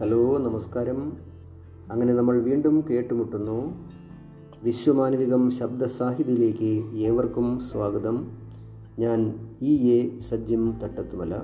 [0.00, 1.16] Hello നമസ്കാരം.
[1.92, 3.88] അങ്ങനെ നമ്മൾ വീണ്ടും കേട്ടുമുട്ടുന്നു.
[4.62, 8.38] വിശ്വമാനവികം ശബ്ദസാഹിതിയിലേക്ക് ഏവർക്കും സ്വാഗതം.
[8.98, 11.42] ഞാൻ ഇ എ സജ്ജിം തട്ടത്തുമല.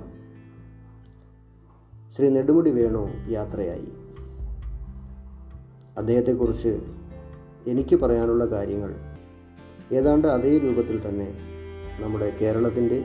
[2.11, 3.89] ശ്രീ നെടുമുടി വേണു യാത്രയായി.
[5.98, 6.80] അദ്ദേഹത്തെക്കുറിച്ച്
[7.66, 8.95] എനിക്ക് പറയാനുള്ള കാര്യങ്ങൾ
[9.93, 11.34] ഏതാണ്ട് അതേ രൂപത്തിൽ തന്നെ
[12.01, 13.05] നമ്മുടെ കേരളത്തിന്റെ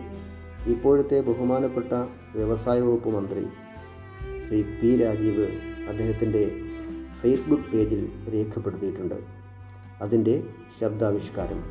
[0.67, 1.93] ഇപ്പോഴത്തെ ബഹുമാനപ്പെട്ട
[2.35, 3.45] വ്യവസായ വകുപ്പ് മന്ത്രി
[4.51, 5.47] ശ്രീ പി രാജീവ്
[5.89, 6.51] അദ്ദേഹത്തിന്റെ
[7.21, 9.15] ഫേസ്ബുക്ക് പേജിൽ രേഖപ്പെടുത്തിയിട്ടുണ്ട്.
[10.01, 10.43] അതിന്റെ
[10.81, 11.63] ശബ്ദാവിഷ്കാരം.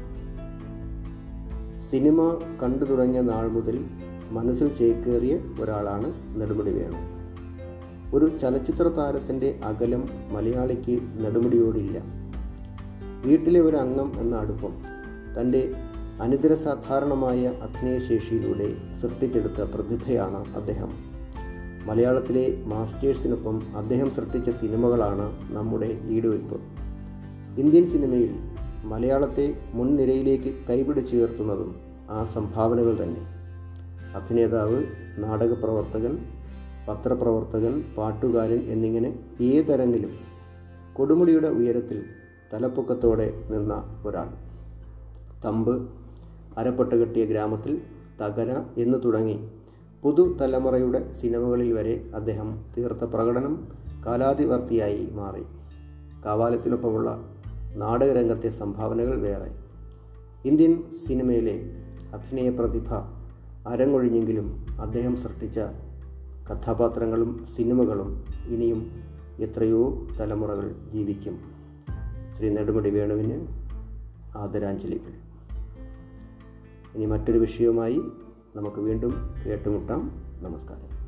[1.79, 3.85] സിനിമ കണ്ടു തുടങ്ങിയ നാൾ മുതൽ
[4.31, 6.97] മനസ്സിൽ ചേക്കേറിയ ഒരാളാണ് നെടുമുടി വേണു.
[8.17, 12.03] ഒരു ചലച്ചിത്ര താരത്തിന്റെ അകലം മലയാളിക്ക് നെടുമുടിയോടില്ല.
[13.27, 14.73] വീട്ടിലെ ഒരു അംഗം എന്ന അടുപ്പം
[15.41, 15.75] തന്റെ
[16.23, 21.20] അനിതര സാധാരണമായ അഭിനയശേഷിയിലൂടെ സൃഷ്ടിച്ചെടുത്ത പ്രതിഭയാണ് അദ്ദേഹം.
[21.87, 26.57] മലയാളത്തിലെ മാസ്റ്റേഴ്സിനൊപ്പം അദ്ദേഹം സൃഷ്ടിച്ച സിനിമകളാണ് നമ്മുടെ ഈടുവയ്പ്.
[27.61, 28.31] ഇന്ത്യൻ സിനിമയിൽ
[28.85, 31.77] മലയാളത്തെ മുൻനിരയിലേക്ക് കൈപിടിച്ചുയർത്തുന്നതും
[32.11, 33.21] ആ സംഭാവനകൾ തന്നെ.
[34.17, 34.79] അഭിനേതാവ്
[35.19, 36.19] നാടകപ്രവർത്തകൻ
[36.89, 40.13] പത്രപ്രവർത്തകൻ പാട്ടുകാരൻ എന്നിങ്ങനെ ഏതരങ്ങിലും
[40.93, 42.03] കൊടുമുടിയുടെ ഉയരത്തിൽ
[42.53, 44.29] തലപ്പൊക്കത്തോടെ നിന്ന ഒരാൾ.
[45.45, 45.75] തമ്പ്
[46.59, 47.81] അരപ്പട്ട കെട്ടിയ ഗ്രാമത്തിൽ
[48.21, 49.37] തകര എന്ന് തുടങ്ങി
[50.03, 53.69] പുതുതലമുറയുടെ സിനിമകളിൽ വരെ അദ്ദേഹം തീർത്ത പ്രകടനം
[54.07, 55.43] കാലാതിവർത്തിയായി മാറി.
[56.25, 57.35] കാവാലത്തിനൊപ്പമുള്ള
[57.75, 59.51] നാടകരംഗത്തെ സംഭാവനകൾ വേറെ.
[60.45, 61.61] ഇന്ത്യൻ സിനിമയിലെ
[62.13, 62.95] അഭിനയ പ്രതിഭ
[63.69, 65.59] അരങ്ങൊഴിഞ്ഞെങ്കിലും അദ്ദേഹം സൃഷ്ടിച്ച
[66.51, 68.91] കഥാപാത്രങ്ങളും സിനിമകളും ഇനിയും
[69.39, 71.41] എത്രയോ തലമുറകൾ ജീവിക്കും.
[72.39, 73.47] ശ്രീ നെടുമുടി വേണുവിന്
[74.37, 75.13] ആദരാഞ്ജലികൾ.
[76.95, 78.01] ഇനി മറ്റൊരു വിഷയവുമായി
[78.57, 80.25] നമുക്ക് വീണ്ടും കേട്ടുമുട്ടാം.
[80.43, 81.00] നമസ്കാരം.